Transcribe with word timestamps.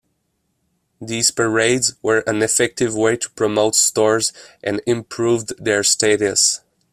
These 0.99 1.29
"parades" 1.29 1.93
were 2.01 2.23
an 2.25 2.41
effective 2.41 2.95
way 2.95 3.17
to 3.17 3.29
promote 3.29 3.75
stores, 3.75 4.33
and 4.63 4.81
improved 4.87 5.63
their 5.63 5.83
status. 5.83 6.61